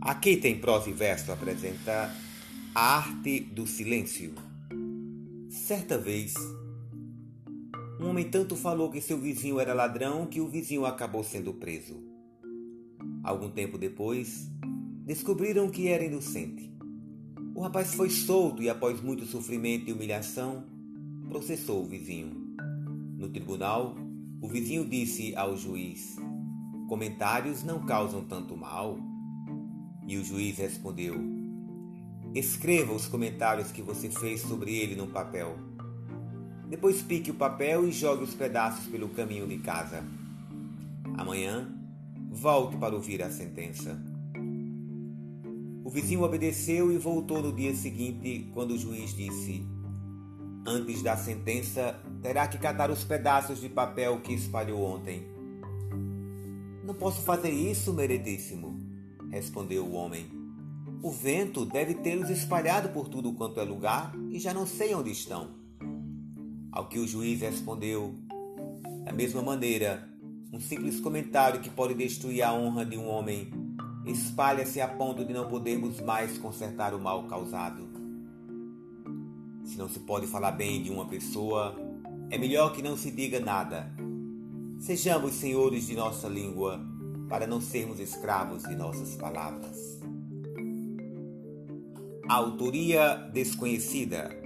[0.00, 2.14] Aqui tem prosa e verso apresenta
[2.74, 4.34] a arte do silêncio.
[5.48, 6.34] Certa vez,
[8.00, 11.96] um homem tanto falou que seu vizinho era ladrão que o vizinho acabou sendo preso.
[13.24, 14.50] Algum tempo depois,
[15.04, 16.70] descobriram que era inocente.
[17.54, 20.64] O rapaz foi solto e, após muito sofrimento e humilhação,
[21.28, 22.54] processou o vizinho.
[23.16, 23.96] No tribunal,
[24.42, 26.16] o vizinho disse ao juiz:
[26.86, 28.98] Comentários não causam tanto mal.
[30.06, 31.14] E o juiz respondeu:
[32.34, 35.56] Escreva os comentários que você fez sobre ele no papel.
[36.68, 40.04] Depois pique o papel e jogue os pedaços pelo caminho de casa.
[41.16, 41.72] Amanhã,
[42.30, 43.98] volte para ouvir a sentença.
[45.84, 49.64] O vizinho obedeceu e voltou no dia seguinte, quando o juiz disse:
[50.66, 55.22] Antes da sentença, terá que catar os pedaços de papel que espalhou ontem.
[56.84, 58.75] Não posso fazer isso, meretíssimo,
[59.30, 60.26] respondeu o homem.
[61.02, 65.10] O vento deve tê-los espalhado por tudo quanto é lugar e já não sei onde
[65.10, 65.50] estão.
[66.72, 68.14] Ao que o juiz respondeu:
[69.04, 70.08] Da mesma maneira,
[70.52, 73.50] um simples comentário que pode destruir a honra de um homem
[74.06, 77.88] espalha-se a ponto de não podermos mais consertar o mal causado.
[79.64, 81.74] Se não se pode falar bem de uma pessoa,
[82.30, 83.92] é melhor que não se diga nada.
[84.78, 86.80] Sejamos senhores de nossa língua,
[87.28, 89.98] para não sermos escravos de nossas palavras.
[92.28, 94.45] Autoria desconhecida